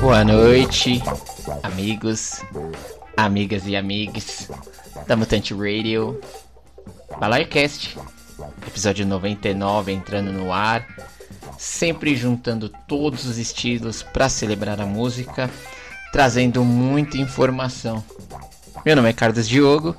Boa 0.00 0.24
noite, 0.24 1.00
amigos, 1.62 2.42
amigas 3.16 3.64
e 3.68 3.76
amigos 3.76 4.50
da 5.06 5.14
Mutante 5.14 5.54
Radio, 5.54 6.20
Balaycast, 7.20 7.96
episódio 8.66 9.06
99 9.06 9.92
entrando 9.92 10.32
no 10.32 10.52
ar, 10.52 10.84
sempre 11.56 12.16
juntando 12.16 12.68
todos 12.88 13.26
os 13.26 13.38
estilos 13.38 14.02
para 14.02 14.28
celebrar 14.28 14.80
a 14.80 14.86
música, 14.86 15.48
trazendo 16.12 16.64
muita 16.64 17.16
informação. 17.16 18.02
Meu 18.84 18.96
nome 18.96 19.10
é 19.10 19.12
Carlos 19.12 19.48
Diogo 19.48 19.96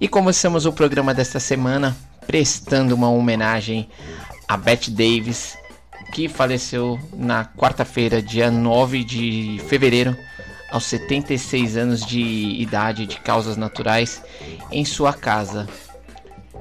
e 0.00 0.08
começamos 0.08 0.66
o 0.66 0.72
programa 0.72 1.12
desta 1.12 1.38
semana 1.38 1.96
prestando 2.26 2.94
uma 2.94 3.08
homenagem 3.10 3.88
a 4.48 4.56
Bette 4.56 4.90
Davis, 4.90 5.56
que 6.12 6.28
faleceu 6.28 6.98
na 7.12 7.44
quarta-feira, 7.44 8.22
dia 8.22 8.50
9 8.50 9.04
de 9.04 9.60
fevereiro, 9.68 10.16
aos 10.70 10.84
76 10.84 11.76
anos 11.76 12.04
de 12.04 12.20
idade 12.20 13.06
de 13.06 13.18
causas 13.20 13.56
naturais, 13.56 14.22
em 14.70 14.84
sua 14.84 15.12
casa. 15.12 15.68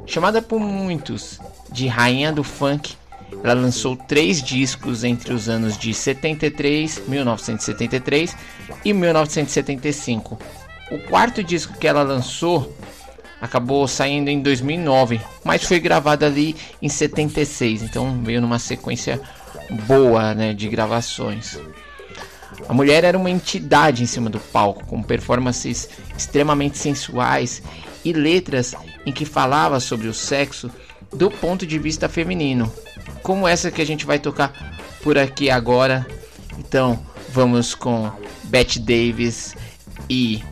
Chamada 0.05 0.41
por 0.41 0.59
muitos 0.59 1.39
de 1.71 1.87
Rainha 1.87 2.31
do 2.31 2.43
Funk, 2.43 2.95
ela 3.43 3.53
lançou 3.53 3.95
três 3.95 4.41
discos 4.41 5.03
entre 5.03 5.33
os 5.33 5.47
anos 5.47 5.77
de 5.77 5.93
73, 5.93 7.03
1973 7.07 8.35
e 8.83 8.93
1975. 8.93 10.37
O 10.91 10.99
quarto 10.99 11.43
disco 11.43 11.77
que 11.77 11.87
ela 11.87 12.03
lançou 12.03 12.75
acabou 13.41 13.87
saindo 13.87 14.29
em 14.29 14.41
2009, 14.41 15.19
mas 15.43 15.63
foi 15.63 15.79
gravado 15.79 16.25
ali 16.25 16.55
em 16.81 16.87
76, 16.87 17.83
então 17.83 18.21
veio 18.23 18.39
numa 18.39 18.59
sequência 18.59 19.19
boa 19.87 20.33
né, 20.33 20.53
de 20.53 20.69
gravações. 20.69 21.59
A 22.69 22.73
mulher 22.73 23.03
era 23.03 23.17
uma 23.17 23.29
entidade 23.29 24.03
em 24.03 24.05
cima 24.05 24.29
do 24.29 24.39
palco, 24.39 24.85
com 24.85 25.01
performances 25.01 25.89
extremamente 26.17 26.77
sensuais 26.77 27.61
e 28.05 28.13
letras 28.13 28.75
em 29.05 29.11
que 29.11 29.25
falava 29.25 29.79
sobre 29.79 30.07
o 30.07 30.13
sexo 30.13 30.71
do 31.15 31.29
ponto 31.29 31.65
de 31.65 31.77
vista 31.77 32.09
feminino, 32.09 32.71
como 33.21 33.47
essa 33.47 33.71
que 33.71 33.81
a 33.81 33.85
gente 33.85 34.05
vai 34.05 34.19
tocar 34.19 34.51
por 35.01 35.17
aqui 35.17 35.49
agora. 35.49 36.05
Então, 36.57 36.99
vamos 37.29 37.75
com 37.75 38.11
Bette 38.45 38.79
Davis 38.79 39.55
e 40.09 40.43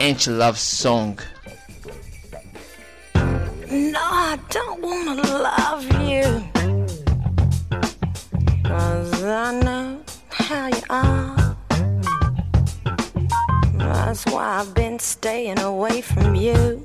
Anti 0.00 0.30
Love 0.30 0.58
Song. 0.58 1.16
No, 3.70 4.00
I 4.00 4.38
don't 4.50 4.80
wanna 4.80 5.22
love 5.22 5.86
you. 6.02 6.42
Cause 8.64 9.24
I 9.24 9.60
know 9.62 10.00
how 10.30 10.68
you 10.68 10.82
are. 10.88 11.56
That's 13.78 14.24
why 14.26 14.60
I've 14.60 14.74
been 14.74 14.98
staying 14.98 15.58
away 15.58 16.00
from 16.00 16.34
you. 16.34 16.82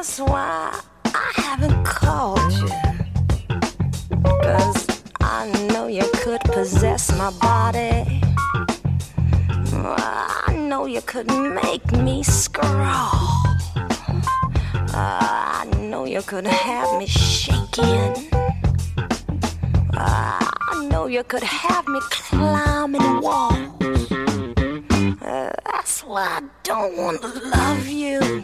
That's 0.00 0.18
why 0.18 0.80
I 1.04 1.32
haven't 1.34 1.84
called 1.84 2.50
you. 2.52 2.68
Cause 4.42 5.02
I 5.20 5.68
know 5.70 5.88
you 5.88 6.08
could 6.14 6.40
possess 6.40 7.14
my 7.18 7.30
body. 7.32 8.22
I 9.74 10.56
know 10.56 10.86
you 10.86 11.02
could 11.02 11.26
make 11.26 11.92
me 11.92 12.22
scrawl. 12.22 13.12
I 14.94 15.68
know 15.78 16.06
you 16.06 16.22
could 16.22 16.46
have 16.46 16.98
me 16.98 17.06
shaking. 17.06 18.30
I 19.92 20.88
know 20.90 21.08
you 21.08 21.24
could 21.24 21.42
have 21.42 21.86
me 21.86 22.00
climbing 22.08 23.20
walls. 23.20 24.08
That's 25.20 26.02
why 26.04 26.24
I 26.24 26.42
don't 26.62 26.96
want 26.96 27.20
to 27.20 27.28
love 27.50 27.86
you. 27.86 28.42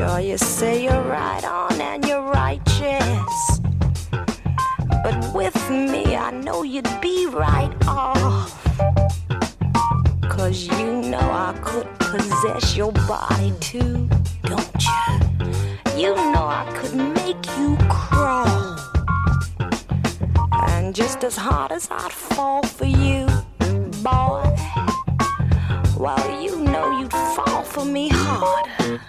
Sure, 0.00 0.18
you 0.18 0.38
say 0.38 0.84
you're 0.84 1.02
right 1.02 1.44
on 1.44 1.78
and 1.78 2.02
you're 2.06 2.22
righteous. 2.22 3.60
But 5.04 5.34
with 5.34 5.70
me, 5.70 6.16
I 6.16 6.30
know 6.30 6.62
you'd 6.62 6.88
be 7.02 7.26
right 7.26 7.70
off. 7.86 8.64
Cause 10.22 10.66
you 10.66 11.02
know 11.02 11.18
I 11.20 11.52
could 11.62 11.86
possess 11.98 12.74
your 12.78 12.92
body 12.92 13.52
too, 13.60 14.08
don't 14.44 14.82
you? 14.88 16.00
You 16.00 16.14
know 16.14 16.46
I 16.48 16.64
could 16.78 16.94
make 16.94 17.44
you 17.58 17.76
crawl. 17.90 18.78
And 20.70 20.94
just 20.94 21.24
as 21.24 21.36
hard 21.36 21.72
as 21.72 21.90
I'd 21.90 22.10
fall 22.10 22.62
for 22.62 22.86
you, 22.86 23.26
boy, 24.02 24.48
well, 25.98 26.42
you 26.42 26.58
know 26.58 27.00
you'd 27.00 27.12
fall 27.12 27.64
for 27.64 27.84
me 27.84 28.08
hard. 28.10 29.00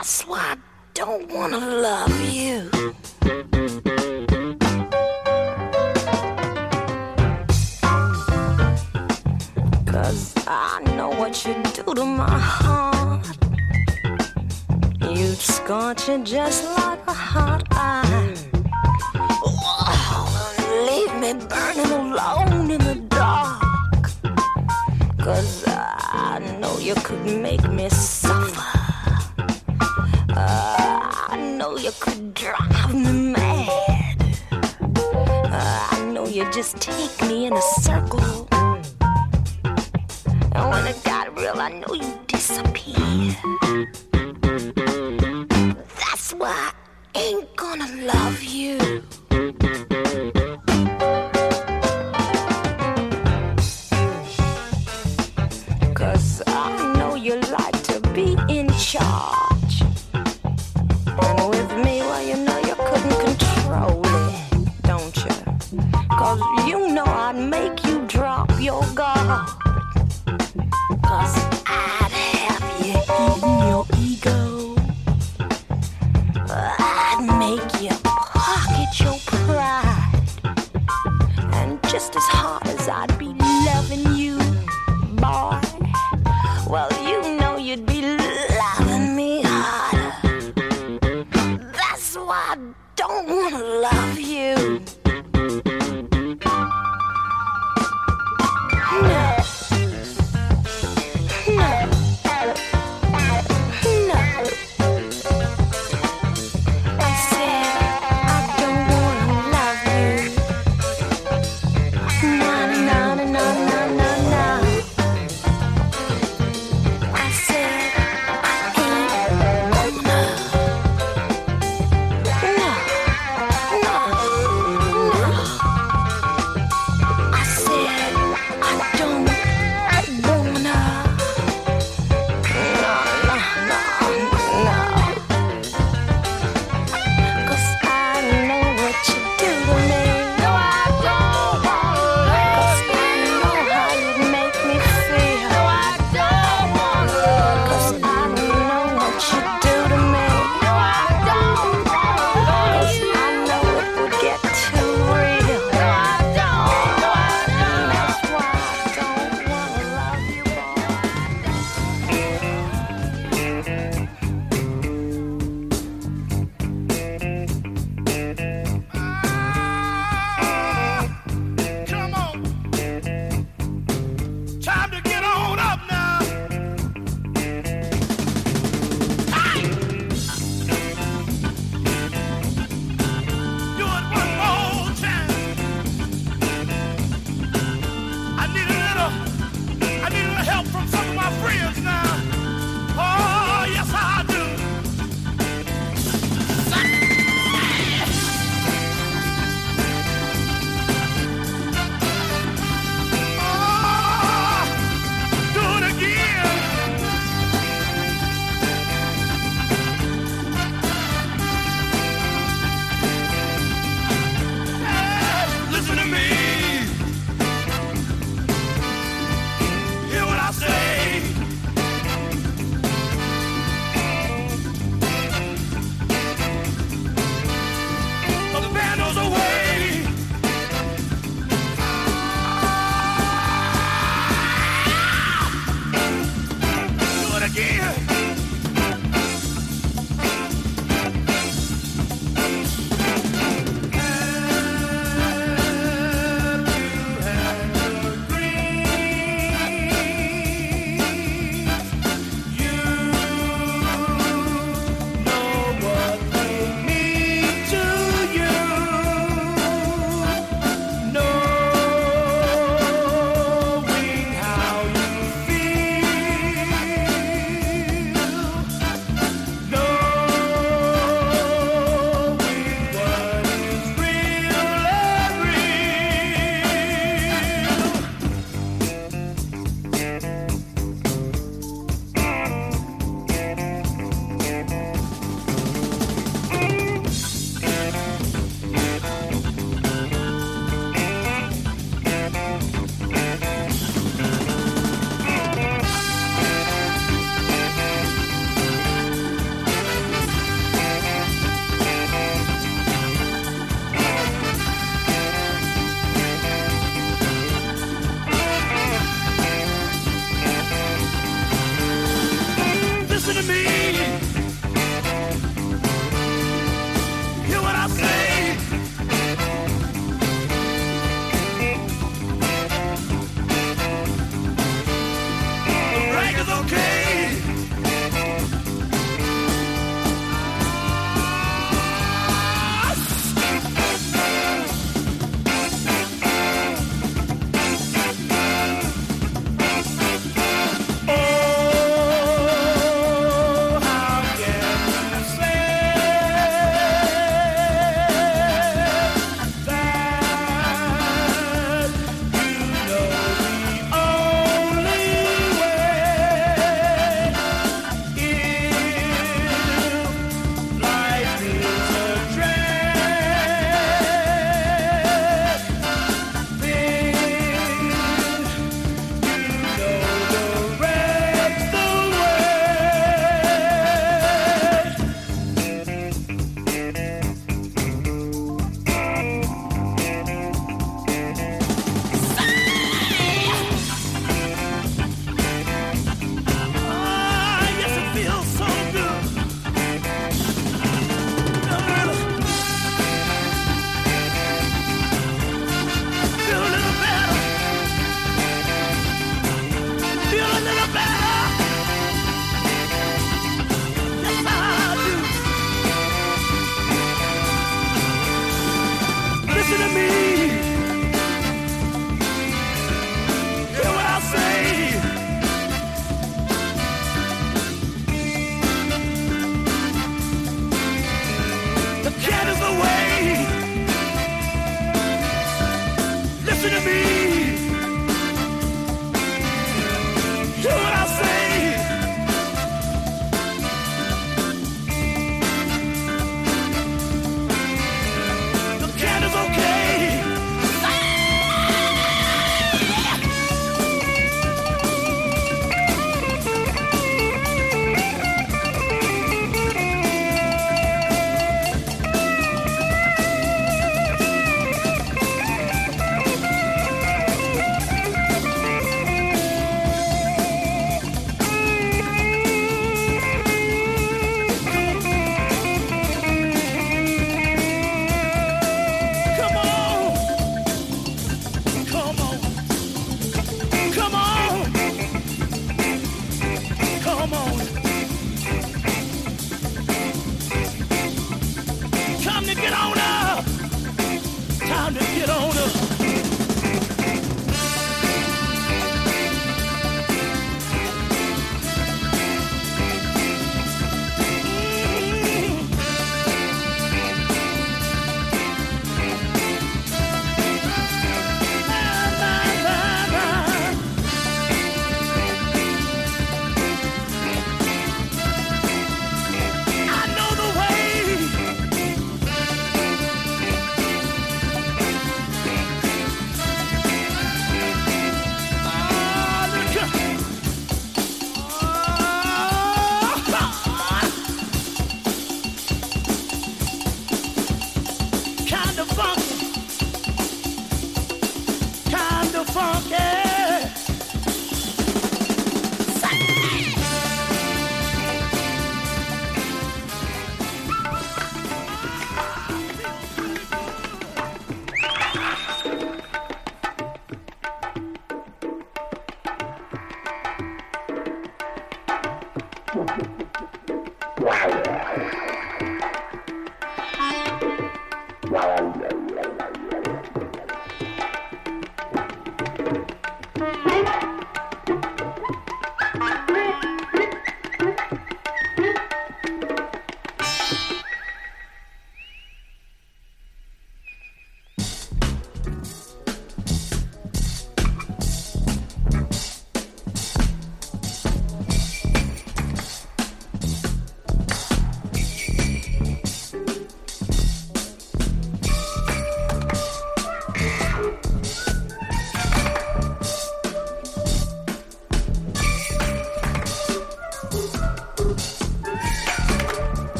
That's 0.00 0.22
why 0.22 0.38
I 0.38 0.56
don't 0.94 1.30
wanna 1.30 1.58
love 1.58 2.20
you. 2.32 2.70
Cause 9.84 10.32
I 10.46 10.80
know 10.96 11.10
what 11.10 11.44
you 11.44 11.52
do 11.74 11.94
to 11.94 12.04
my 12.06 12.38
heart. 12.38 13.26
You'd 15.02 15.36
scorch 15.36 16.08
it 16.08 16.24
just 16.24 16.64
like 16.78 17.06
a 17.06 17.12
hot 17.12 17.64
iron. 17.70 18.36
Leave 20.88 21.14
me 21.20 21.34
burning 21.46 21.92
alone 21.92 22.70
in 22.70 22.80
the 22.80 22.94
dark. 23.10 23.60
Cause 25.18 25.64
I 25.68 26.38
know 26.58 26.78
you 26.78 26.94
could 26.94 27.22
make 27.26 27.68
me 27.70 27.90
suffer. 27.90 28.79
I 30.42 31.36
know 31.58 31.76
you 31.76 31.90
could 32.00 32.34
drive 32.34 32.94
me 32.94 33.32
mad. 33.32 34.16
I 35.52 36.10
know 36.12 36.26
you 36.26 36.50
just 36.50 36.76
take 36.80 37.20
me 37.28 37.46
in 37.46 37.52
a 37.52 37.62
circle. 37.62 38.48
And 40.52 40.70
when 40.70 40.86
it 40.86 41.02
got 41.04 41.36
real, 41.38 41.60
I 41.60 41.68
know 41.80 41.94
you 41.94 42.18
disappear. 42.26 43.36
That's 45.98 46.32
why 46.32 46.72
I 47.14 47.18
ain't 47.18 47.54
gonna 47.56 47.88
love 48.04 48.42
you. 48.42 49.02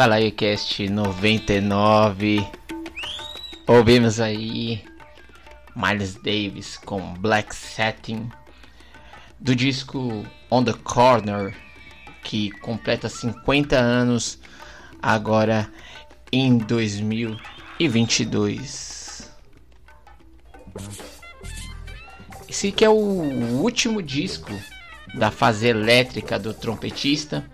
BalaioCast 0.00 0.88
99. 0.88 2.48
Ouvimos 3.66 4.18
aí 4.18 4.82
Miles 5.76 6.14
Davis 6.14 6.78
com 6.78 7.12
Black 7.18 7.54
Satin 7.54 8.30
do 9.38 9.54
disco 9.54 10.24
On 10.50 10.64
the 10.64 10.72
Corner 10.84 11.54
que 12.24 12.50
completa 12.50 13.10
50 13.10 13.76
anos 13.76 14.38
agora 15.02 15.70
em 16.32 16.56
2022. 16.56 19.30
Esse 22.48 22.68
aqui 22.68 22.86
é 22.86 22.88
o 22.88 22.94
último 22.94 24.00
disco 24.00 24.58
da 25.14 25.30
fase 25.30 25.66
elétrica 25.66 26.38
do 26.38 26.54
trompetista 26.54 27.44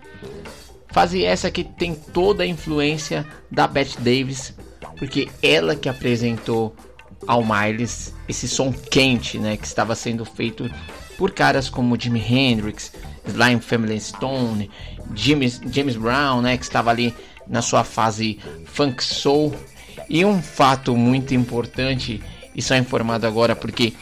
Fase 0.97 1.23
essa 1.23 1.51
que 1.51 1.63
tem 1.63 1.93
toda 1.93 2.41
a 2.41 2.47
influência 2.47 3.23
da 3.51 3.67
Bette 3.67 4.01
Davis, 4.01 4.55
porque 4.97 5.29
ela 5.43 5.75
que 5.75 5.87
apresentou 5.87 6.75
ao 7.27 7.45
Miles 7.45 8.15
esse 8.27 8.47
som 8.47 8.73
quente, 8.73 9.37
né, 9.37 9.57
que 9.57 9.67
estava 9.67 9.93
sendo 9.93 10.25
feito 10.25 10.67
por 11.15 11.29
caras 11.29 11.69
como 11.69 11.95
Jimi 12.01 12.19
Hendrix, 12.19 12.91
Slime 13.27 13.61
Family 13.61 13.99
Stone, 13.99 14.71
James, 15.13 15.61
James 15.71 15.95
Brown, 15.95 16.41
né, 16.41 16.57
que 16.57 16.63
estava 16.63 16.89
ali 16.89 17.13
na 17.47 17.61
sua 17.61 17.83
fase 17.83 18.39
funk 18.65 19.03
soul. 19.03 19.53
E 20.09 20.25
um 20.25 20.41
fato 20.41 20.97
muito 20.97 21.35
importante, 21.35 22.23
e 22.55 22.61
só 22.63 22.75
informado 22.75 23.27
agora 23.27 23.55
porque 23.55 23.93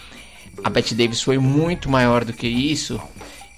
a 0.64 0.70
Bette 0.70 0.96
Davis 0.96 1.22
foi 1.22 1.40
muito 1.40 1.90
maior 1.90 2.24
do 2.24 2.32
que 2.32 2.48
isso. 2.48 2.98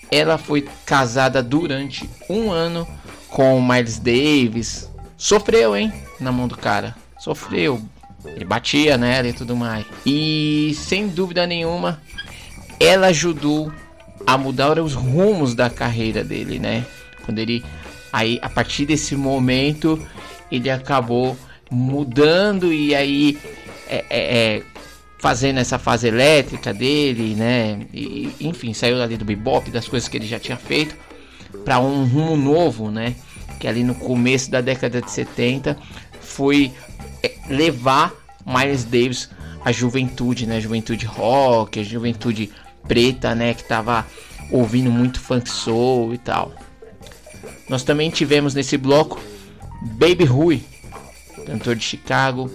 Ela 0.09 0.39
foi 0.39 0.67
casada 0.87 1.43
durante 1.43 2.09
um 2.27 2.49
ano 2.49 2.87
com 3.29 3.57
o 3.57 3.65
Miles 3.65 3.99
Davis. 3.99 4.89
Sofreu, 5.17 5.75
hein? 5.75 5.91
Na 6.19 6.31
mão 6.31 6.47
do 6.47 6.57
cara. 6.57 6.95
Sofreu. 7.19 7.81
Ele 8.25 8.45
batia 8.45 8.97
nela 8.97 9.27
e 9.27 9.33
tudo 9.33 9.55
mais. 9.55 9.85
E 10.05 10.73
sem 10.75 11.07
dúvida 11.07 11.47
nenhuma, 11.47 12.01
ela 12.79 13.07
ajudou 13.07 13.71
a 14.25 14.37
mudar 14.37 14.79
os 14.79 14.93
rumos 14.93 15.55
da 15.55 15.69
carreira 15.69 16.23
dele, 16.23 16.59
né? 16.59 16.85
Quando 17.25 17.39
ele. 17.39 17.63
Aí, 18.11 18.39
a 18.41 18.49
partir 18.49 18.85
desse 18.85 19.15
momento, 19.15 19.99
ele 20.51 20.69
acabou 20.69 21.37
mudando 21.69 22.73
e 22.73 22.93
aí. 22.95 23.37
É, 23.89 24.03
é, 24.09 24.37
é, 24.57 24.63
fazendo 25.19 25.59
essa 25.59 25.79
fase 25.79 26.07
elétrica 26.07 26.73
dele, 26.73 27.33
né? 27.33 27.79
E, 27.93 28.31
enfim, 28.39 28.73
saiu 28.73 29.01
ali 29.01 29.17
do 29.17 29.25
bebop, 29.25 29.71
das 29.71 29.87
coisas 29.87 30.07
que 30.07 30.17
ele 30.17 30.27
já 30.27 30.39
tinha 30.39 30.57
feito 30.57 30.95
para 31.63 31.79
um 31.79 32.05
rumo 32.05 32.35
novo, 32.35 32.91
né? 32.91 33.15
Que 33.59 33.67
ali 33.67 33.83
no 33.83 33.95
começo 33.95 34.51
da 34.51 34.61
década 34.61 35.01
de 35.01 35.09
70 35.11 35.77
foi 36.21 36.71
é, 37.23 37.33
levar 37.49 38.13
Miles 38.45 38.83
Davis 38.83 39.29
à 39.63 39.71
juventude, 39.71 40.45
né? 40.45 40.59
Juventude 40.61 41.05
rock, 41.05 41.79
a 41.79 41.83
juventude 41.83 42.51
preta, 42.87 43.35
né? 43.35 43.53
Que 43.53 43.63
tava 43.63 44.05
ouvindo 44.51 44.91
muito 44.91 45.19
funk 45.19 45.49
soul 45.49 46.13
e 46.13 46.17
tal. 46.17 46.53
Nós 47.69 47.83
também 47.83 48.09
tivemos 48.09 48.53
nesse 48.53 48.77
bloco 48.77 49.19
Baby 49.81 50.23
Rui, 50.23 50.63
cantor 51.45 51.75
de 51.75 51.83
Chicago, 51.83 52.49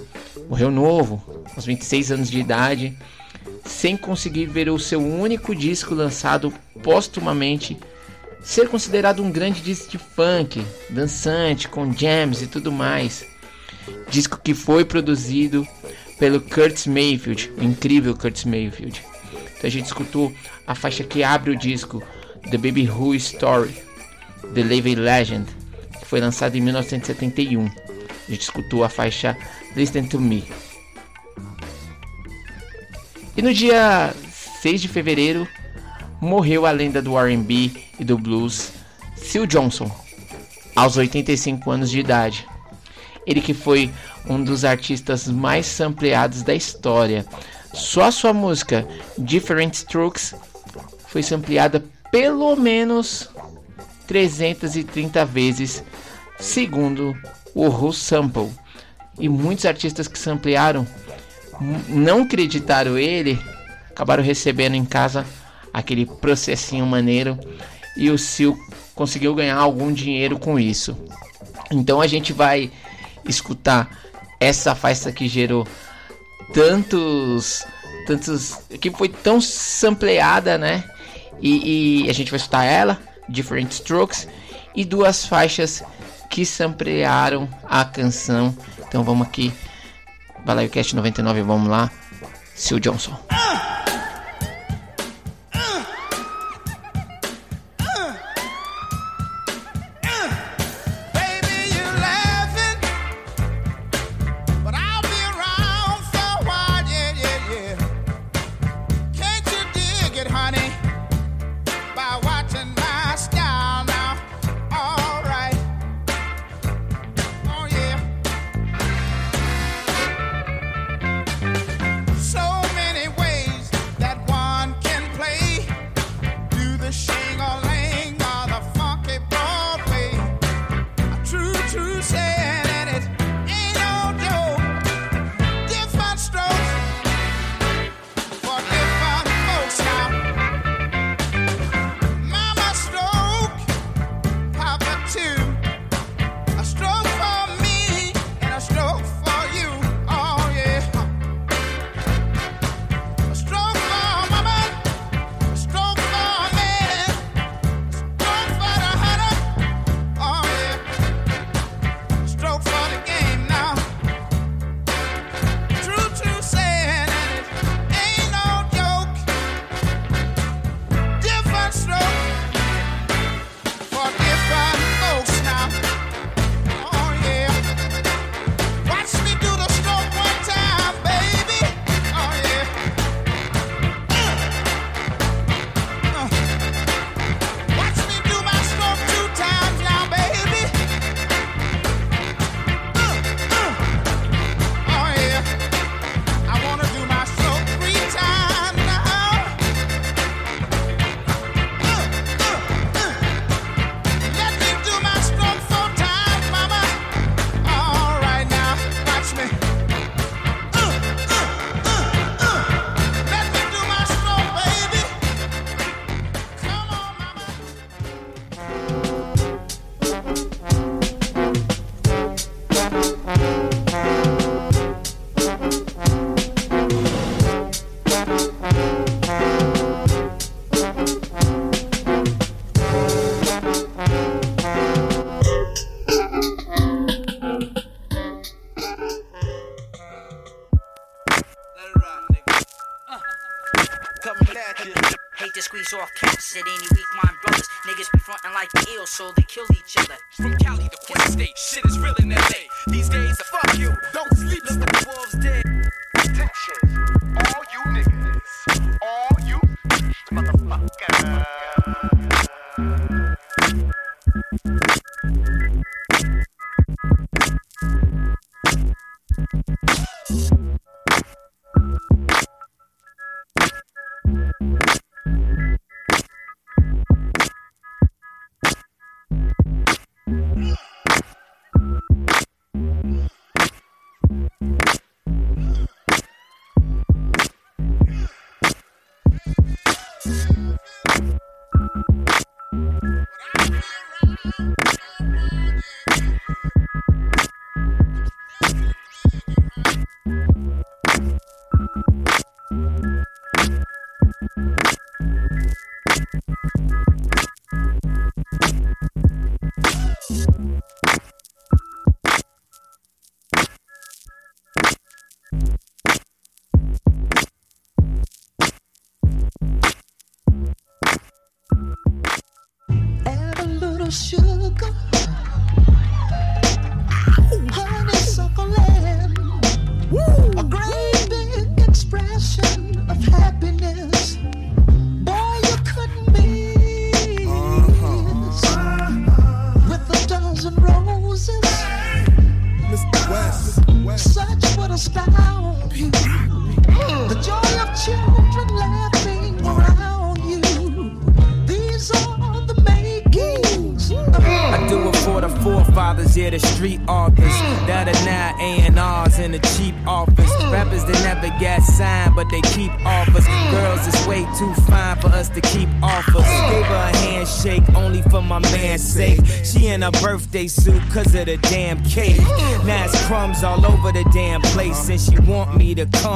morreu 0.48 0.70
novo, 0.70 1.22
aos 1.54 1.64
26 1.64 2.12
anos 2.12 2.30
de 2.30 2.40
idade, 2.40 2.96
sem 3.64 3.96
conseguir 3.96 4.46
ver 4.46 4.68
o 4.70 4.78
seu 4.78 5.00
único 5.00 5.54
disco 5.54 5.94
lançado 5.94 6.52
póstumamente 6.82 7.76
ser 8.42 8.68
considerado 8.68 9.22
um 9.22 9.30
grande 9.30 9.60
disco 9.60 9.90
de 9.90 9.98
funk, 9.98 10.64
dançante, 10.90 11.68
com 11.68 11.92
jams 11.92 12.42
e 12.42 12.46
tudo 12.46 12.72
mais. 12.72 13.24
Disco 14.10 14.40
que 14.42 14.54
foi 14.54 14.84
produzido 14.84 15.66
pelo 16.18 16.40
Curtis 16.40 16.86
Mayfield, 16.86 17.52
o 17.56 17.62
incrível 17.62 18.16
Curtis 18.16 18.44
Mayfield. 18.44 19.02
Então 19.32 19.68
a 19.68 19.70
gente 19.70 19.86
escutou 19.86 20.32
a 20.66 20.74
faixa 20.74 21.04
que 21.04 21.22
abre 21.22 21.50
o 21.50 21.56
disco, 21.56 22.02
The 22.50 22.58
Baby 22.58 22.88
Who 22.88 23.14
Story, 23.14 23.74
The 24.54 24.62
Living 24.62 24.96
Legend, 24.96 25.46
que 26.00 26.06
foi 26.06 26.20
lançado 26.20 26.56
em 26.56 26.60
1971. 26.60 27.66
A 27.66 28.30
gente 28.30 28.42
escutou 28.42 28.84
a 28.84 28.88
faixa 28.88 29.36
Listen 29.74 30.04
to 30.04 30.20
Me. 30.20 30.44
E 33.36 33.42
no 33.42 33.52
dia 33.52 34.12
6 34.60 34.82
de 34.82 34.88
fevereiro 34.88 35.48
morreu 36.22 36.64
a 36.64 36.70
lenda 36.70 37.02
do 37.02 37.18
R&B 37.18 37.72
e 37.98 38.04
do 38.04 38.16
blues, 38.16 38.72
Phil 39.16 39.44
Johnson, 39.44 39.90
aos 40.76 40.96
85 40.96 41.68
anos 41.68 41.90
de 41.90 41.98
idade. 41.98 42.46
Ele 43.26 43.40
que 43.40 43.52
foi 43.52 43.90
um 44.28 44.42
dos 44.42 44.64
artistas 44.64 45.26
mais 45.26 45.66
sampleados 45.66 46.42
da 46.42 46.54
história. 46.54 47.26
Só 47.74 48.08
sua 48.12 48.32
música 48.32 48.86
Different 49.18 49.74
Strokes 49.74 50.32
foi 51.08 51.24
sampleada 51.24 51.84
pelo 52.12 52.54
menos 52.54 53.28
330 54.06 55.24
vezes, 55.24 55.82
segundo 56.38 57.16
o 57.52 57.66
Who 57.66 57.92
Sample. 57.92 58.50
E 59.18 59.28
muitos 59.28 59.66
artistas 59.66 60.06
que 60.06 60.18
samplearam 60.18 60.86
não 61.88 62.22
acreditaram 62.22 62.96
ele, 62.96 63.40
acabaram 63.90 64.22
recebendo 64.22 64.76
em 64.76 64.84
casa 64.84 65.26
aquele 65.72 66.06
processinho 66.06 66.86
maneiro 66.86 67.38
e 67.96 68.10
o 68.10 68.18
Sil 68.18 68.56
conseguiu 68.94 69.34
ganhar 69.34 69.56
algum 69.56 69.92
dinheiro 69.92 70.38
com 70.38 70.58
isso. 70.58 70.96
Então 71.70 72.00
a 72.00 72.06
gente 72.06 72.32
vai 72.32 72.70
escutar 73.24 73.90
essa 74.38 74.74
faixa 74.74 75.12
que 75.12 75.28
gerou 75.28 75.66
tantos 76.52 77.64
tantos 78.06 78.58
que 78.80 78.90
foi 78.90 79.08
tão 79.08 79.40
sampleada, 79.40 80.58
né? 80.58 80.84
E, 81.40 82.04
e, 82.04 82.10
a 82.10 82.12
gente 82.12 82.30
vai 82.30 82.36
escutar 82.38 82.64
ela, 82.64 83.00
Different 83.28 83.70
Strokes 83.72 84.28
e 84.74 84.84
duas 84.84 85.26
faixas 85.26 85.82
que 86.28 86.44
samplearam 86.44 87.48
a 87.64 87.84
canção. 87.84 88.56
Então 88.86 89.02
vamos 89.02 89.26
aqui, 89.26 89.52
Balaio 90.44 90.70
Cast 90.70 90.94
99, 90.94 91.42
vamos 91.42 91.68
lá, 91.68 91.90
Sil 92.54 92.78
Johnson. 92.78 93.16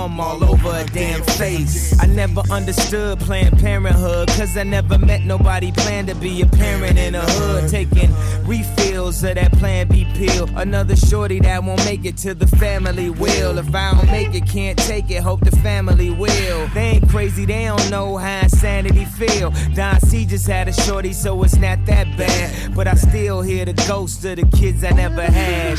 To 0.08 0.22
all 0.22 0.44
over 0.44 0.70
a 0.70 0.84
damn 0.86 1.22
face. 1.22 1.98
I 2.00 2.06
never 2.06 2.42
understood 2.50 3.18
Planned 3.20 3.58
Parenthood, 3.58 4.28
cause 4.28 4.56
I 4.56 4.62
never 4.62 4.98
met 4.98 5.24
nobody 5.24 5.72
planned 5.72 6.08
to 6.08 6.14
be 6.14 6.42
a 6.42 6.46
parent 6.46 6.98
in 6.98 7.14
a 7.14 7.20
hood. 7.20 7.68
Taking 7.70 8.10
refills 8.44 9.22
of 9.24 9.34
that 9.34 9.52
Plan 9.52 9.88
B 9.88 10.06
pill. 10.14 10.48
Another 10.56 10.96
shorty 10.96 11.40
that 11.40 11.62
won't 11.64 11.84
make 11.84 12.04
it 12.04 12.16
to 12.18 12.34
the 12.34 12.46
family 12.46 13.10
will. 13.10 13.58
If 13.58 13.74
I 13.74 13.92
don't 13.92 14.06
make 14.06 14.34
it, 14.34 14.46
can't 14.46 14.78
take 14.78 15.10
it, 15.10 15.22
hope 15.22 15.40
the 15.40 15.56
family 15.56 16.10
will. 16.10 16.66
They 16.68 16.96
ain't 16.96 17.08
crazy, 17.08 17.44
they 17.44 17.64
don't 17.64 17.90
know 17.90 18.16
how 18.16 18.42
insanity 18.42 19.04
feel. 19.04 19.52
Don 19.74 20.00
C 20.00 20.24
just 20.24 20.46
had 20.46 20.68
a 20.68 20.72
shorty, 20.72 21.12
so 21.12 21.42
it's 21.42 21.56
not 21.56 21.84
that 21.86 22.16
bad. 22.16 22.74
But 22.74 22.86
I 22.86 22.94
still 22.94 23.42
hear 23.42 23.64
the 23.64 23.74
ghost 23.88 24.24
of 24.24 24.36
the 24.36 24.46
kids 24.56 24.84
I 24.84 24.90
never 24.90 25.22
had. 25.22 25.78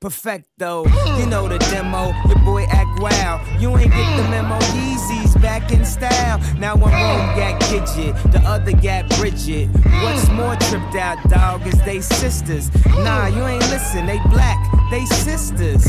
Perfecto. 0.00 0.84
You 1.18 1.26
know 1.26 1.48
the 1.48 1.58
demo, 1.58 2.12
your 2.26 2.38
boy 2.44 2.66
wild. 2.98 3.40
You 3.60 3.76
ain't 3.76 3.90
get 3.90 4.16
the 4.16 4.28
memo, 4.30 4.58
Yeezys 4.74 5.40
back 5.40 5.70
in 5.72 5.84
style. 5.84 6.40
Now 6.58 6.76
one 6.76 6.92
room 6.92 7.26
got 7.36 7.60
Gidget, 7.62 8.32
the 8.32 8.40
other 8.40 8.72
got 8.72 9.08
Bridget. 9.18 9.68
What's 10.02 10.28
more 10.30 10.56
tripped 10.56 10.96
out, 10.96 11.18
dog, 11.28 11.66
is 11.66 11.80
they 11.82 12.00
sisters. 12.00 12.70
Nah, 12.86 13.26
you 13.26 13.44
ain't 13.46 13.68
listen, 13.70 14.06
they 14.06 14.18
black, 14.30 14.58
they 14.90 15.04
sisters. 15.06 15.84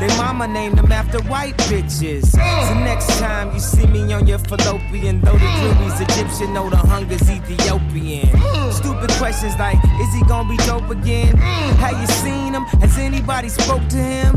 They 0.00 0.08
mama 0.18 0.46
named 0.46 0.78
them 0.78 0.92
after 0.92 1.22
white 1.24 1.56
bitches. 1.68 2.26
So 2.26 2.74
next 2.74 3.18
time 3.18 3.52
you 3.52 3.60
see 3.60 3.86
me 3.86 4.12
on 4.12 4.26
your 4.26 4.38
fallopian, 4.38 5.20
though 5.20 5.38
the 5.38 5.50
jury's 5.60 6.00
Egyptian, 6.00 6.52
know 6.52 6.70
the 6.70 6.76
hunger's 6.76 7.28
Ethiopian. 7.30 8.28
Stupid 8.72 9.10
questions 9.12 9.56
like, 9.58 9.78
is 10.00 10.14
he 10.14 10.22
gonna 10.28 10.48
be 10.48 10.56
dope 10.58 10.90
again? 10.90 11.36
Have 11.36 12.00
you 12.00 12.06
seen 12.06 12.54
him? 12.54 12.64
Has 12.80 12.98
anybody 12.98 13.48
spoke 13.48 13.86
to 13.88 13.96
him? 13.96 14.34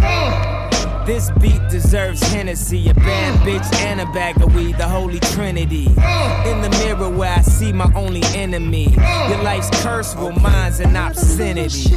This 1.09 1.31
beat 1.41 1.67
deserves 1.69 2.21
Hennessy, 2.21 2.87
a 2.87 2.93
bad 2.93 3.39
bitch 3.39 3.75
and 3.77 3.99
a 3.99 4.05
bag 4.13 4.39
of 4.43 4.53
weed, 4.53 4.77
the 4.77 4.87
holy 4.87 5.19
trinity. 5.19 5.87
In 5.87 6.61
the 6.61 6.69
mirror 6.83 7.09
where 7.09 7.33
I 7.33 7.41
see 7.41 7.73
my 7.73 7.91
only 7.95 8.21
enemy. 8.35 8.89
Your 9.27 9.41
life's 9.41 9.71
curse, 9.81 10.15
well 10.15 10.33
mine's 10.33 10.79
an 10.79 10.95
obscenity. 10.95 11.95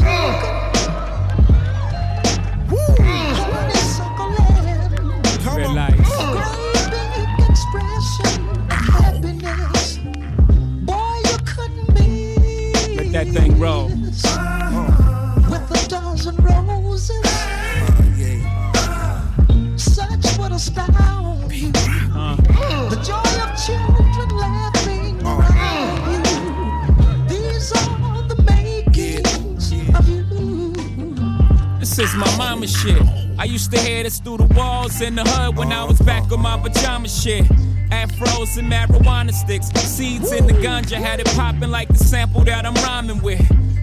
honeysuckle 3.53 4.35
and 4.41 5.41
Come 5.43 5.57
Red 5.59 5.67
on. 5.67 5.75
lights. 5.77 6.17
great 6.89 7.27
big 7.27 7.51
expression 7.51 8.49
of 8.49 8.81
happiness. 8.97 9.99
Boy, 10.87 11.21
you 11.27 11.37
couldn't 11.45 11.89
miss. 11.93 12.97
Let 12.97 13.13
that 13.13 13.29
thing 13.29 13.61
roll. 13.61 13.89
With 15.51 15.71
a 15.71 15.89
dozen 15.91 16.37
roses. 16.37 17.62
My 32.25 32.37
mama 32.37 32.67
shit. 32.67 33.03
I 33.39 33.45
used 33.45 33.73
to 33.73 33.79
hear 33.81 34.03
this 34.05 34.21
through 34.21 34.39
the 34.39 34.55
walls 34.55 35.01
in 35.01 35.15
the 35.15 35.25
hood 35.25 35.57
when 35.57 35.73
I 35.73 35.85
was 35.85 35.99
back 36.01 36.31
on 36.31 36.41
my 36.41 36.57
pajama 36.59 37.09
shit. 37.09 37.45
Afros 37.91 38.57
and 38.59 38.71
marijuana 38.71 39.33
sticks, 39.33 39.69
seeds 39.81 40.33
in 40.33 40.47
the 40.47 40.55
ganja 40.55 40.97
had 40.97 41.21
it 41.21 41.27
popping 41.35 41.71
like 41.71 41.89
the 41.89 41.99
sample 41.99 42.45
that 42.45 42.65
I'm 42.65 42.75
rhyming 42.75 43.21
with. 43.23 43.43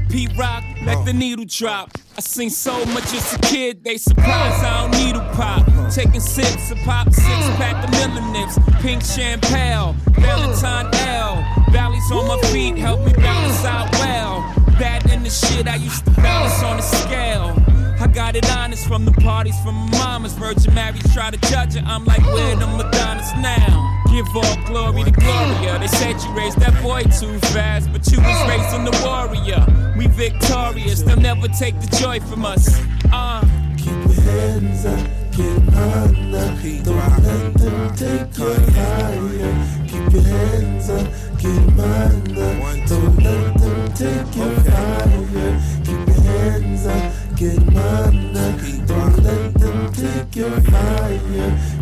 P 0.09 0.27
Rock, 0.37 0.63
let 0.83 1.05
the 1.05 1.13
needle 1.13 1.45
drop. 1.47 1.91
I 2.17 2.21
seen 2.21 2.49
so 2.49 2.73
much 2.85 3.13
as 3.13 3.33
a 3.35 3.39
kid, 3.39 3.83
they 3.83 3.97
surprised 3.97 4.63
I 4.63 4.81
don't 4.81 5.03
needle 5.03 5.21
pop. 5.33 5.65
Taking 5.91 6.21
sips 6.21 6.71
of 6.71 6.77
pop, 6.79 7.11
six 7.13 7.41
pack 7.57 7.83
of 7.83 7.91
Miller 7.91 8.25
Nips, 8.31 8.57
pink 8.81 9.03
champagne, 9.03 9.95
Valentine 10.17 10.89
L. 11.07 11.45
Valleys 11.71 12.11
on 12.11 12.27
my 12.27 12.41
feet 12.49 12.77
help 12.77 13.01
me 13.05 13.13
balance 13.13 13.63
out 13.65 13.91
well. 13.93 14.41
Bad 14.79 15.09
in 15.11 15.23
the 15.23 15.29
shit 15.29 15.67
I 15.67 15.75
used 15.75 16.05
to 16.05 16.11
balance 16.11 16.63
on 16.63 16.77
the 16.77 16.83
scale. 16.83 17.68
I 18.01 18.07
got 18.07 18.29
got 18.33 18.35
it 18.35 18.51
honest 18.55 18.87
from 18.87 19.05
the 19.05 19.11
parties 19.11 19.59
from 19.61 19.73
my 19.73 19.97
mama's. 19.97 20.33
Virgin 20.33 20.73
Mary's 20.75 21.13
try 21.13 21.31
to 21.31 21.37
judge 21.49 21.73
her. 21.73 21.83
I'm 21.85 22.05
like, 22.05 22.23
where 22.27 22.55
the 22.55 22.67
Madonnas 22.67 23.31
now? 23.41 24.03
Give 24.11 24.27
all 24.35 24.55
glory 24.67 25.03
to 25.03 25.11
Gloria. 25.11 25.79
They 25.79 25.87
said 25.87 26.21
you 26.21 26.31
raised 26.33 26.59
that 26.59 26.81
boy 26.83 27.03
too 27.03 27.39
fast, 27.49 27.91
but 27.91 28.05
you 28.11 28.19
was 28.19 28.39
raising 28.47 28.85
the 28.85 28.95
warrior. 29.03 29.65
We 29.97 30.07
victorious, 30.07 31.01
they'll 31.01 31.19
never 31.19 31.47
take 31.47 31.79
the 31.81 31.87
joy 31.97 32.19
from 32.19 32.45
us. 32.45 32.79
Uh. 33.11 33.41
Keep 33.77 33.87
your 33.87 34.23
hands 34.23 34.85
up, 34.85 34.99
get 35.31 35.63
mine 35.73 36.35
up. 36.35 36.59
Don't 36.83 37.23
let 37.23 37.53
them 37.55 37.95
take 37.95 38.37
your 38.37 38.55
fire. 38.75 39.87
Keep 39.87 40.13
your 40.13 40.21
hands 40.21 40.89
up, 40.89 41.07
get 41.39 41.73
mine 41.73 42.37
up. 42.37 42.87
Don't 42.87 43.17
let 43.23 43.57
them 43.57 43.93
take 43.93 44.35
your 44.35 44.55
fire. 44.67 45.61
Keep 45.85 46.07
your 46.07 46.21
hands 46.21 46.85
up, 46.85 47.18
get 47.39 47.65
mine 47.71 48.35
up. 48.35 48.59
Don't 48.85 49.23
let 49.23 49.53
them 49.53 49.93
take 49.93 50.35
your 50.35 50.59
fire. 50.59 51.19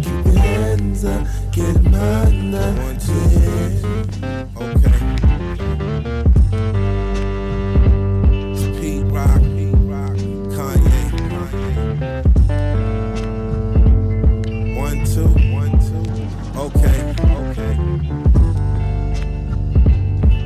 Keep 0.03 0.25
your 0.25 0.37
hands 0.37 1.03
up, 1.03 1.27
get 1.51 1.83
mine 1.83 2.53
up. 2.53 2.75
Yeah. 3.07 3.69
Okay. 4.55 4.99
It's 8.53 8.65
Pete 8.77 9.05
Rock, 9.05 9.41
Pete 9.41 9.81
Rock, 9.89 10.17
Kanye, 10.53 10.97
Kanye. 11.25 12.21
One, 14.77 14.99
two, 15.11 15.31
one, 15.57 15.75
two. 15.87 16.05
Okay, 16.65 16.99
okay. 17.49 17.73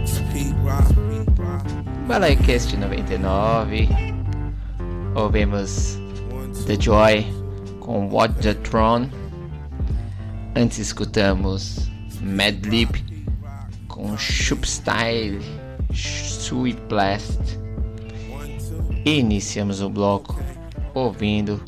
It's 0.03 0.17
Pete 0.31 0.55
Rock, 0.63 0.87
Pete 0.87 1.31
Rock. 1.37 1.65
Balaicast 2.07 2.69
99. 2.77 4.10
Ouvimos. 5.15 5.99
The 6.65 6.77
Joy 6.79 7.25
com 7.81 8.07
What 8.07 8.35
the 8.41 8.53
Throne. 8.53 9.09
Antes 10.55 10.79
escutamos 10.79 11.89
Madlib 12.21 12.95
com 13.87 14.17
Shoop 14.17 14.65
Style 14.65 15.41
Sweet 15.93 16.79
Blast. 16.87 17.39
E 19.03 19.19
iniciamos 19.19 19.81
o 19.81 19.89
bloco 19.89 20.39
ouvindo 20.93 21.61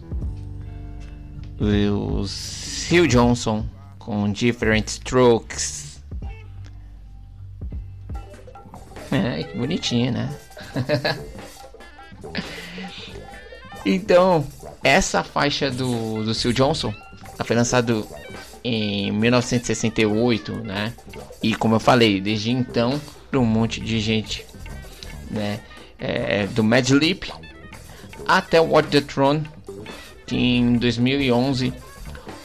o 1.59 2.25
Phil 2.25 3.07
Johnson 3.07 3.65
com 3.99 4.31
Different 4.31 4.87
Strokes. 4.87 5.83
É, 9.11 9.43
que 9.43 9.55
bonitinho, 9.55 10.11
né? 10.11 10.35
então, 13.85 14.45
essa 14.83 15.23
faixa 15.23 15.69
do, 15.69 16.23
do 16.23 16.35
Phil 16.35 16.53
Johnson 16.53 16.93
ela 17.35 17.45
foi 17.45 17.55
lançado 17.55 18.07
em 18.63 19.11
1968, 19.11 20.53
né? 20.57 20.93
E 21.41 21.55
como 21.55 21.75
eu 21.75 21.79
falei, 21.79 22.21
desde 22.21 22.51
então, 22.51 23.01
um 23.33 23.45
monte 23.45 23.81
de 23.81 23.99
gente, 23.99 24.45
né? 25.29 25.59
É, 25.99 26.47
do 26.47 26.63
Mad 26.63 26.89
Lip 26.89 27.31
até 28.27 28.59
o 28.59 28.71
What 28.71 28.89
the 28.89 29.01
Throne, 29.01 29.43
que 30.25 30.35
em 30.35 30.73
2011 30.75 31.73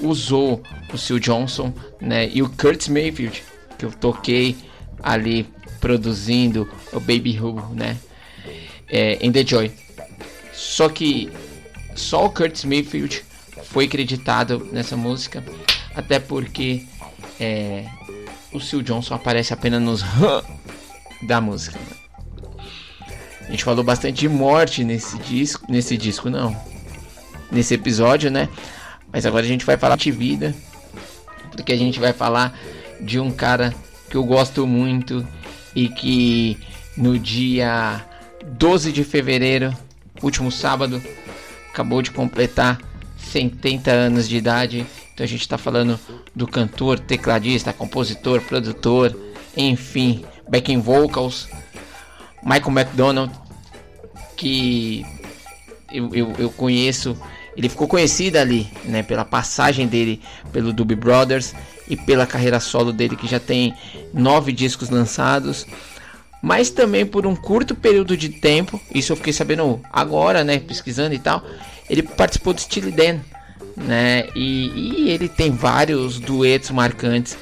usou 0.01 0.63
o 0.93 0.99
Phil 0.99 1.19
Johnson, 1.19 1.73
né? 2.01 2.29
E 2.33 2.43
o 2.43 2.49
Kurt 2.49 2.89
Mayfield, 2.89 3.43
que 3.77 3.85
eu 3.85 3.91
toquei 3.91 4.57
ali 5.03 5.47
produzindo 5.81 6.69
o 6.93 7.01
Baby 7.01 7.39
Who, 7.39 7.75
né? 7.75 7.97
É, 8.89 9.17
The 9.31 9.47
Joy. 9.47 9.73
Só 10.59 10.89
que 10.89 11.31
só 11.95 12.27
o 12.27 12.31
Kurt 12.31 12.65
Mayfield 12.65 13.25
foi 13.63 13.85
acreditado 13.85 14.69
nessa 14.73 14.97
música, 14.97 15.45
até 15.95 16.19
porque 16.19 16.85
é, 17.39 17.85
o 18.53 18.59
Phil 18.59 18.83
Johnson 18.83 19.15
aparece 19.15 19.55
apenas 19.55 19.81
nos 19.81 20.03
da 21.23 21.41
música. 21.41 21.79
A 23.47 23.51
gente 23.53 23.63
falou 23.63 23.85
bastante 23.85 24.19
de 24.19 24.29
morte 24.29 24.83
nesse 24.83 25.17
disco, 25.19 25.65
nesse 25.71 25.97
disco 25.97 26.29
não, 26.29 26.61
nesse 27.53 27.75
episódio, 27.75 28.29
né? 28.29 28.49
Mas 29.13 29.25
agora 29.25 29.45
a 29.45 29.49
gente 29.49 29.65
vai 29.65 29.77
falar 29.77 29.97
de 29.97 30.11
vida, 30.11 30.53
porque 31.53 31.73
a 31.73 31.79
gente 31.79 32.01
vai 32.01 32.13
falar 32.13 32.59
de 33.01 33.21
um 33.21 33.31
cara 33.31 33.73
que 34.11 34.17
eu 34.17 34.25
gosto 34.25 34.67
muito 34.67 35.27
e 35.73 35.89
que 35.89 36.59
no 36.97 37.17
dia 37.17 38.05
12 38.45 38.91
de 38.91 39.05
fevereiro, 39.05 39.73
último 40.23 40.51
sábado, 40.51 41.03
acabou 41.71 42.03
de 42.03 42.11
completar 42.11 42.79
70 43.17 43.91
anos 43.91 44.29
de 44.29 44.37
idade. 44.37 44.87
Então 45.15 45.25
a 45.25 45.29
gente 45.29 45.41
está 45.41 45.59
falando 45.59 45.99
do 46.35 46.47
cantor, 46.47 46.99
tecladista, 46.99 47.73
compositor, 47.73 48.41
produtor, 48.41 49.17
enfim, 49.57 50.25
backing 50.49 50.81
vocals, 50.81 51.49
Michael 52.43 52.79
McDonald, 52.79 53.33
que 54.37 55.05
eu, 55.93 56.15
eu, 56.15 56.33
eu 56.39 56.51
conheço, 56.51 57.17
ele 57.57 57.69
ficou 57.69 57.89
conhecido 57.89 58.37
ali, 58.37 58.71
né, 58.85 59.03
pela 59.03 59.25
passagem 59.25 59.87
dele 59.87 60.23
pelo 60.53 60.73
Doobie 60.73 60.95
Brothers 60.95 61.55
e 61.89 61.97
pela 61.97 62.27
carreira 62.27 62.61
solo 62.61 62.93
dele, 62.93 63.17
que 63.17 63.27
já 63.27 63.41
tem 63.41 63.75
nove 64.15 64.53
discos 64.53 64.91
lançados, 64.91 65.67
mas 66.43 66.71
também 66.71 67.05
por 67.05 67.27
um 67.27 67.35
curto 67.35 67.75
período 67.75 68.17
de 68.17 68.29
tempo, 68.29 68.81
isso 68.95 69.13
eu 69.13 69.17
fiquei 69.17 69.33
sabendo 69.33 69.81
agora, 69.93 70.45
né, 70.45 70.59
pesquisando 70.59 71.15
e 71.15 71.19
tal, 71.19 71.45
ele 71.89 72.03
participou 72.03 72.53
do 72.53 72.61
Steely 72.61 72.93
Dan, 72.93 73.19
né, 73.77 74.29
e, 74.35 75.07
e 75.07 75.11
ele 75.11 75.29
tem 75.29 75.51
vários 75.51 76.19
duetos 76.19 76.71
marcantes, 76.71 77.37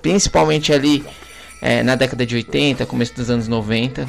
principalmente 0.00 0.72
ali 0.72 1.04
é, 1.60 1.82
na 1.82 1.94
década 1.94 2.24
de 2.24 2.34
80, 2.36 2.86
começo 2.86 3.14
dos 3.14 3.30
anos 3.30 3.48
90. 3.48 4.08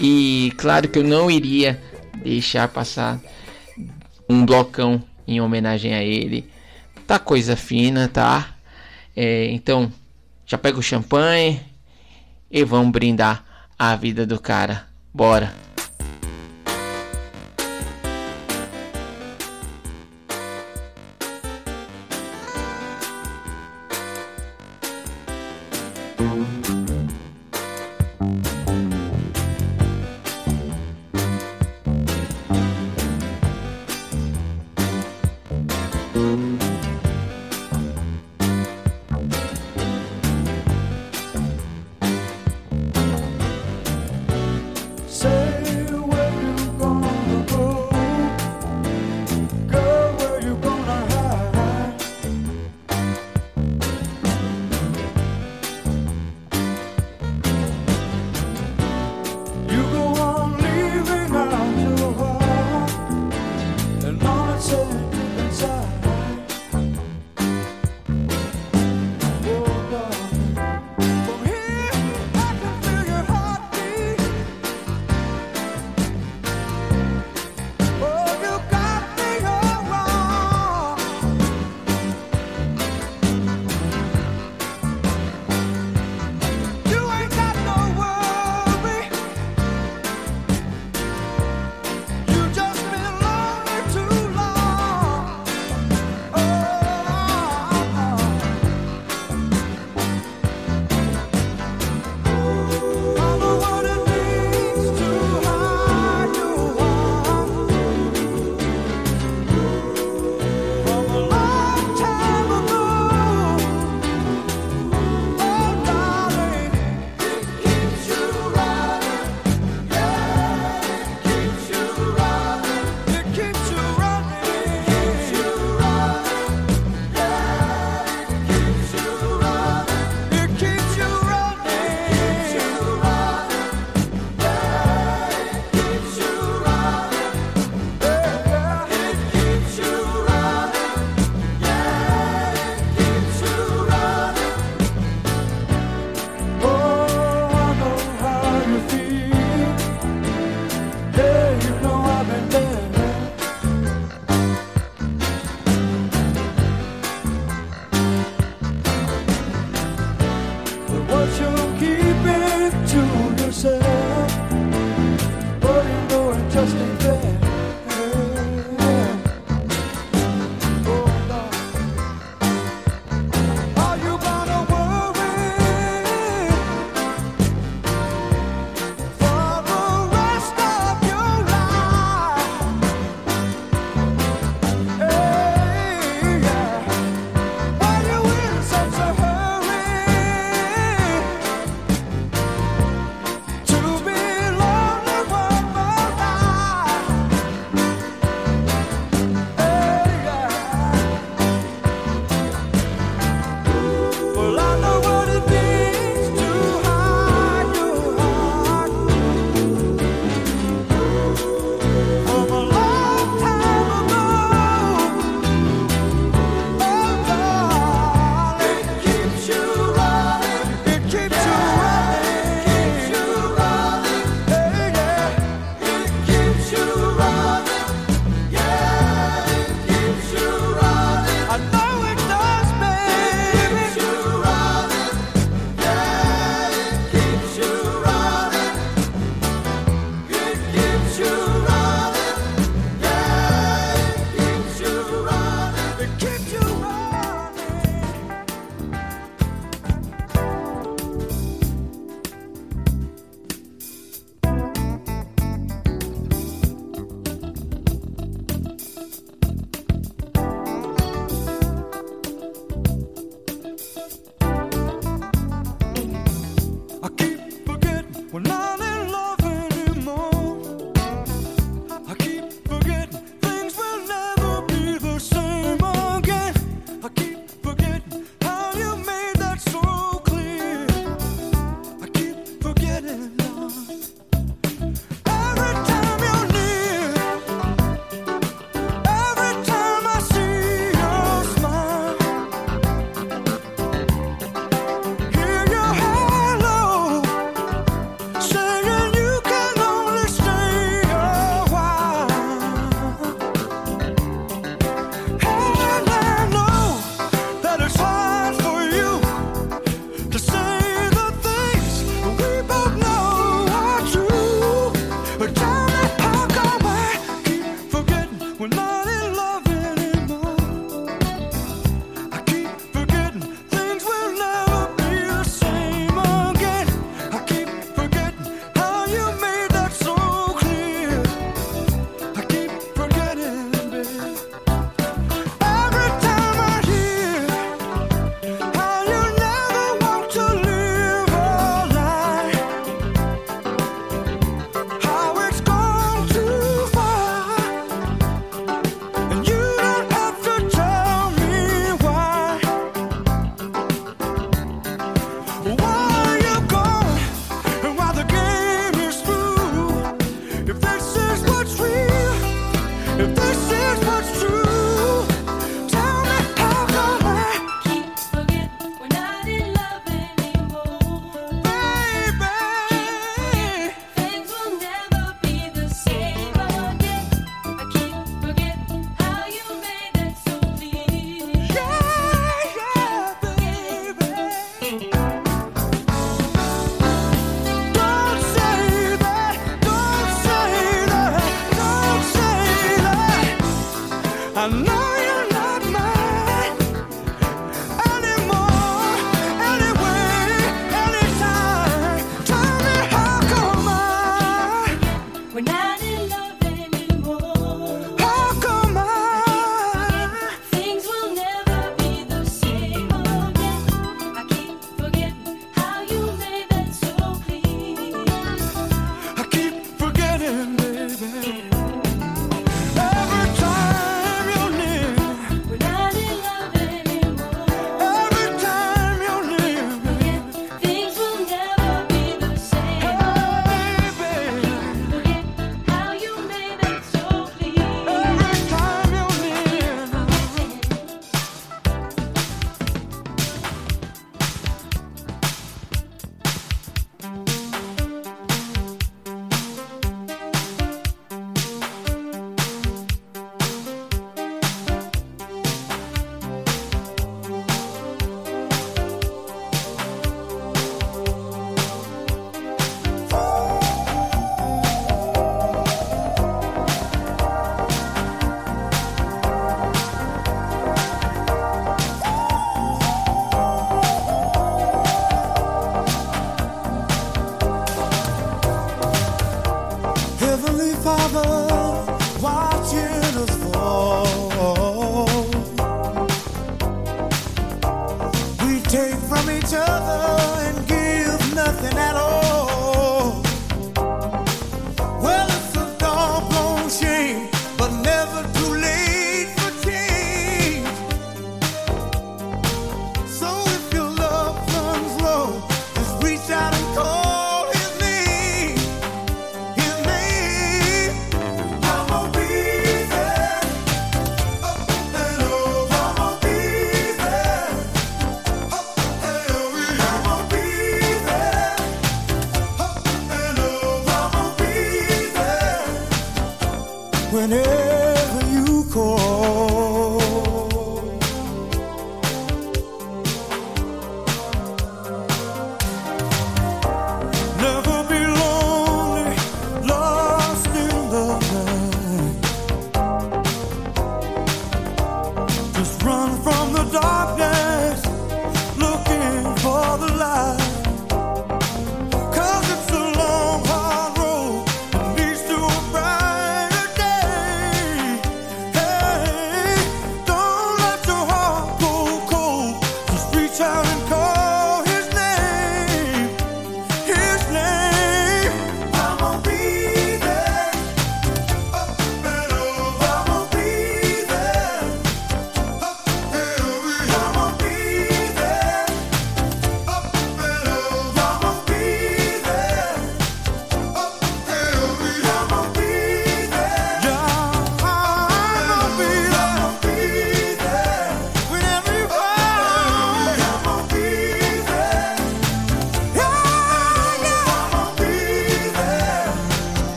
E 0.00 0.52
claro 0.56 0.88
que 0.88 0.98
eu 0.98 1.04
não 1.04 1.30
iria 1.30 1.80
deixar 2.22 2.68
passar 2.68 3.20
um 4.28 4.46
blocão 4.46 5.02
em 5.26 5.40
homenagem 5.40 5.94
a 5.94 6.02
ele. 6.02 6.48
Tá 7.06 7.18
coisa 7.18 7.56
fina, 7.56 8.08
tá? 8.08 8.54
É, 9.14 9.46
então, 9.50 9.92
já 10.46 10.56
pega 10.56 10.78
o 10.78 10.82
champanhe 10.82 11.60
e 12.50 12.64
vamos 12.64 12.92
brindar 12.92 13.44
a 13.78 13.94
vida 13.96 14.26
do 14.26 14.40
cara. 14.40 14.86
Bora! 15.14 15.69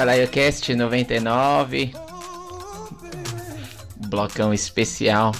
BalaioCast 0.00 0.74
99. 0.74 1.92
Blocão 4.08 4.54
especial 4.54 5.34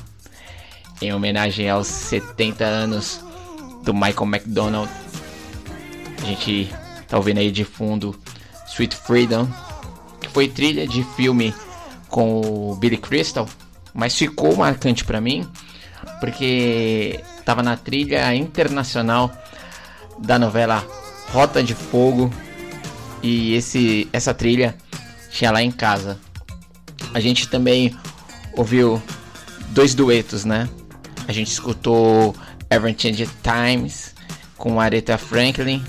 em 1.01 1.15
homenagem 1.15 1.71
aos 1.71 1.87
70 1.87 2.63
anos 2.63 3.25
do 3.83 3.95
Michael 3.95 4.27
McDonald. 4.27 4.91
A 6.23 6.27
gente 6.27 6.71
tá 7.09 7.17
ouvindo 7.17 7.39
aí 7.39 7.51
de 7.51 7.65
fundo 7.65 8.15
Sweet 8.69 8.95
Freedom, 8.97 9.49
que 10.21 10.29
foi 10.29 10.47
trilha 10.47 10.87
de 10.87 11.05
filme 11.17 11.55
com 12.11 12.43
o 12.43 12.77
Billy 12.77 12.99
Crystal, 12.99 13.49
mas 13.95 14.15
ficou 14.15 14.55
marcante 14.55 15.07
pra 15.07 15.23
mim 15.23 15.51
porque 16.21 17.19
tava 17.47 17.63
na 17.63 17.79
trilha 17.79 18.35
internacional 18.35 19.33
da 20.19 20.39
novela 20.39 20.87
Rota 21.33 21.63
de 21.63 21.75
Fogo 21.75 22.31
e 23.23 23.55
esse 23.55 24.09
essa 24.13 24.33
trilha 24.35 24.75
tinha 25.31 25.51
lá 25.51 25.63
em 25.63 25.71
casa. 25.71 26.19
A 27.15 27.21
gente 27.21 27.49
também 27.49 27.97
ouviu 28.53 29.03
dois 29.71 29.95
duetos, 29.95 30.45
né? 30.45 30.69
A 31.27 31.33
gente 31.33 31.51
escutou 31.51 32.35
Ever 32.69 32.95
Changed 32.97 33.31
Times 33.43 34.15
com 34.57 34.81
Aretha 34.81 35.17
Franklin. 35.17 35.83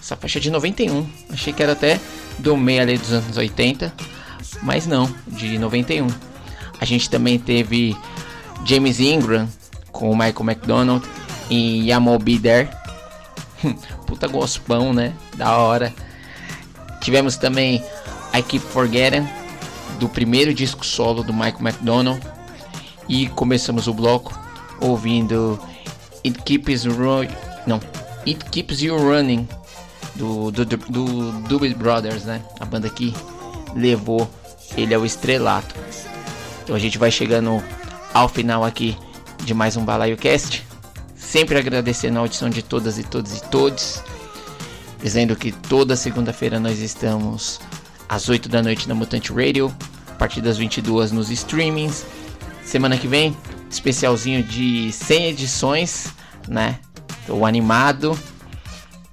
Essa 0.00 0.16
faixa 0.16 0.38
é 0.38 0.42
de 0.42 0.50
91. 0.50 1.06
Achei 1.30 1.52
que 1.52 1.62
era 1.62 1.72
até 1.72 2.00
do 2.38 2.56
meio 2.56 2.82
ali 2.82 2.96
dos 2.96 3.12
anos 3.12 3.36
80, 3.36 3.92
mas 4.62 4.86
não, 4.86 5.12
de 5.26 5.58
91. 5.58 6.06
A 6.80 6.84
gente 6.84 7.08
também 7.10 7.38
teve 7.38 7.96
James 8.64 9.00
Ingram 9.00 9.48
com 9.90 10.10
o 10.10 10.16
Michael 10.16 10.42
McDonald 10.42 11.04
Yamo 11.50 12.18
Be 12.18 12.38
There. 12.38 12.68
Puta 14.06 14.28
gospão, 14.28 14.92
né? 14.92 15.12
Da 15.36 15.56
hora. 15.56 15.92
Tivemos 17.06 17.36
também 17.36 17.80
I 18.34 18.42
Keep 18.42 18.66
Forgetting 18.66 19.28
do 20.00 20.08
primeiro 20.08 20.52
disco 20.52 20.84
solo 20.84 21.22
do 21.22 21.32
Michael 21.32 21.60
McDonald 21.60 22.20
e 23.08 23.28
começamos 23.28 23.86
o 23.86 23.94
bloco 23.94 24.36
ouvindo 24.80 25.56
It 26.24 26.42
Keeps 26.42 26.84
Ru 26.84 27.24
não, 27.64 27.80
It 28.26 28.44
Keeps 28.46 28.82
You 28.82 28.98
Running 28.98 29.46
do 30.16 30.50
do, 30.50 30.64
do, 30.64 31.32
do 31.42 31.76
Brothers, 31.76 32.24
né? 32.24 32.42
A 32.58 32.64
banda 32.64 32.90
que 32.90 33.14
levou 33.76 34.28
ele 34.76 34.92
ao 34.92 35.06
estrelato. 35.06 35.76
Então 36.64 36.74
a 36.74 36.78
gente 36.80 36.98
vai 36.98 37.12
chegando 37.12 37.62
ao 38.12 38.28
final 38.28 38.64
aqui 38.64 38.98
de 39.44 39.54
mais 39.54 39.76
um 39.76 39.84
Balaio 39.84 40.16
Cast. 40.16 40.66
Sempre 41.14 41.56
agradecendo 41.56 42.18
a 42.18 42.22
audição 42.22 42.50
de 42.50 42.62
todas 42.62 42.98
e 42.98 43.04
todos 43.04 43.36
e 43.36 43.42
todos. 43.44 44.02
Dizendo 45.02 45.36
que 45.36 45.52
toda 45.52 45.96
segunda-feira 45.96 46.58
nós 46.58 46.80
estamos 46.80 47.60
às 48.08 48.28
8 48.28 48.48
da 48.48 48.62
noite 48.62 48.88
na 48.88 48.94
Mutante 48.94 49.32
Radio, 49.32 49.74
a 50.08 50.14
partir 50.14 50.40
das 50.40 50.56
22 50.56 51.12
nos 51.12 51.30
streamings. 51.30 52.04
Semana 52.64 52.96
que 52.96 53.06
vem, 53.06 53.36
especialzinho 53.70 54.42
de 54.42 54.90
100 54.92 55.26
edições, 55.26 56.06
né? 56.48 56.78
Tô 57.26 57.44
animado, 57.44 58.18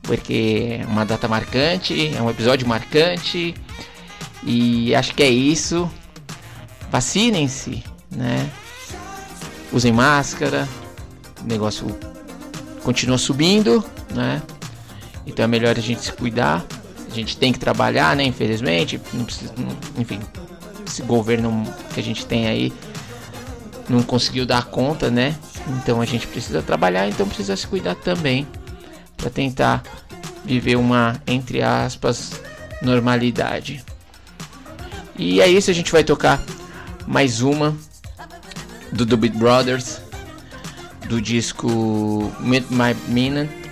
porque 0.02 0.80
é 0.82 0.86
uma 0.86 1.06
data 1.06 1.28
marcante, 1.28 2.16
é 2.16 2.22
um 2.22 2.30
episódio 2.30 2.68
marcante. 2.68 3.54
E 4.44 4.94
acho 4.94 5.14
que 5.14 5.24
é 5.24 5.30
isso. 5.30 5.90
Vacinem-se, 6.92 7.84
né? 8.12 8.50
Usem 9.72 9.92
máscara. 9.92 10.68
O 11.42 11.48
negócio 11.48 11.88
continua 12.84 13.18
subindo, 13.18 13.84
né? 14.14 14.42
Então 15.26 15.45
é 15.45 15.47
melhor 15.47 15.78
a 15.78 15.82
gente 15.82 16.01
se 16.01 16.11
cuidar. 16.11 16.65
A 17.09 17.13
gente 17.13 17.38
tem 17.38 17.53
que 17.53 17.59
trabalhar, 17.59 18.15
né? 18.15 18.24
Infelizmente, 18.24 18.99
não 19.13 19.26
precisa, 19.26 19.53
enfim, 19.97 20.19
esse 20.86 21.01
governo 21.03 21.63
que 21.93 21.99
a 21.99 22.03
gente 22.03 22.26
tem 22.26 22.47
aí 22.47 22.74
não 23.88 24.01
conseguiu 24.01 24.45
dar 24.45 24.65
conta, 24.65 25.11
né? 25.11 25.36
Então 25.78 26.01
a 26.01 26.05
gente 26.05 26.28
precisa 26.28 26.61
trabalhar, 26.61 27.07
então 27.07 27.28
precisa 27.28 27.55
se 27.55 27.67
cuidar 27.67 27.95
também 27.95 28.47
para 29.15 29.30
tentar 29.30 29.84
viver 30.43 30.76
uma 30.76 31.21
entre 31.28 31.61
aspas 31.61 32.41
normalidade. 32.82 33.84
E 35.17 35.39
é 35.39 35.47
isso, 35.47 35.69
a 35.69 35.74
gente 35.74 35.91
vai 35.91 36.03
tocar 36.03 36.41
mais 37.05 37.41
uma 37.41 37.76
do 38.91 39.05
The 39.05 39.15
Beat 39.15 39.36
Brothers 39.36 40.01
do 41.07 41.21
disco 41.21 42.32
Meet 42.39 42.65
My 42.69 42.95
Meaning. 43.07 43.62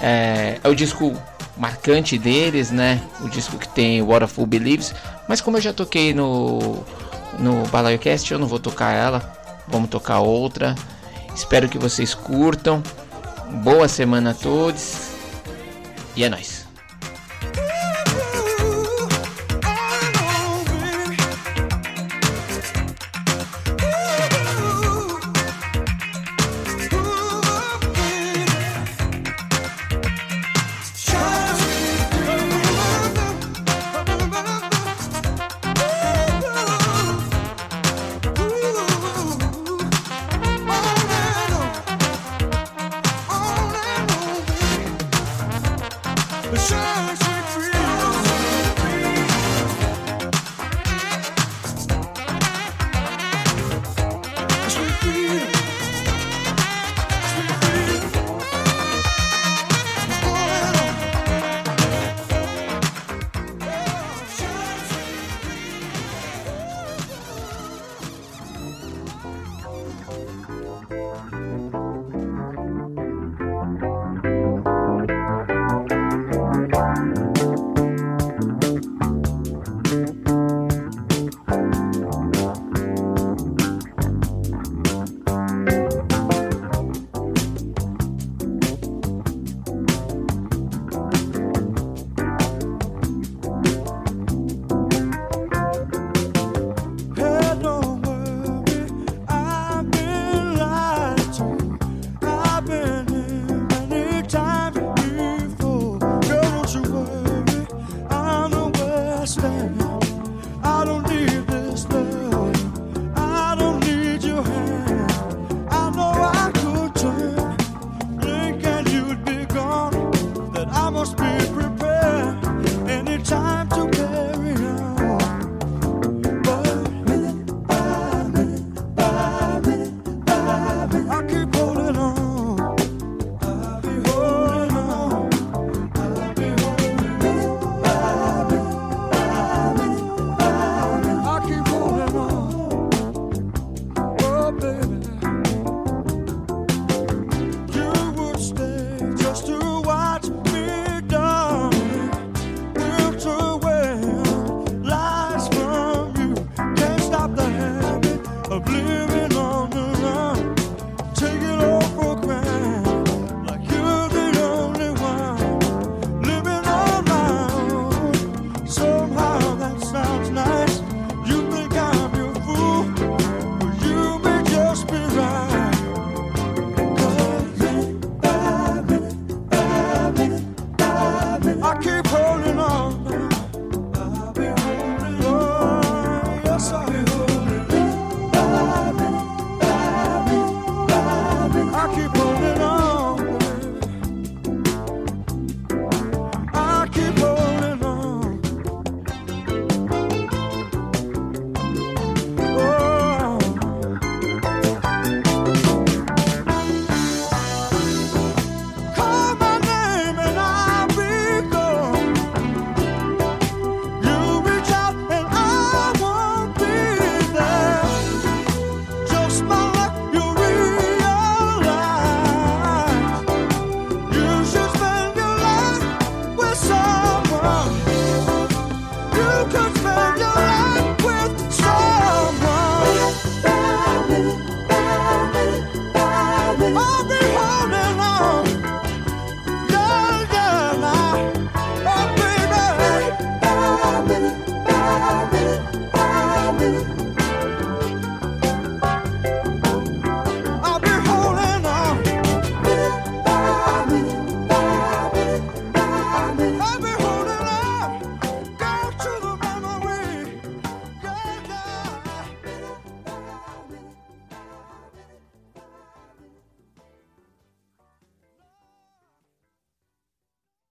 É, 0.00 0.58
é 0.62 0.68
o 0.68 0.74
disco 0.74 1.16
marcante 1.56 2.18
deles, 2.18 2.70
né? 2.70 3.00
O 3.20 3.28
disco 3.28 3.58
que 3.58 3.68
tem 3.68 4.00
Fool 4.28 4.46
Believes. 4.46 4.94
Mas 5.28 5.40
como 5.40 5.56
eu 5.56 5.60
já 5.60 5.72
toquei 5.72 6.14
no 6.14 6.84
no 7.38 7.66
BalaioCast, 7.68 8.32
eu 8.32 8.38
não 8.38 8.46
vou 8.46 8.58
tocar 8.58 8.92
ela. 8.92 9.38
Vamos 9.66 9.90
tocar 9.90 10.20
outra. 10.20 10.74
Espero 11.34 11.68
que 11.68 11.78
vocês 11.78 12.14
curtam. 12.14 12.82
Boa 13.62 13.88
semana 13.88 14.30
a 14.30 14.34
todos. 14.34 15.10
E 16.16 16.24
é 16.24 16.28
nóis. 16.28 16.67